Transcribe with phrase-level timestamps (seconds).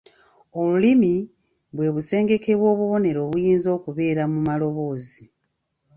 [0.59, 1.13] Olulimi
[1.75, 5.25] bwe busengeke bw’obubonero obuyinza okubeera mu maloboozi.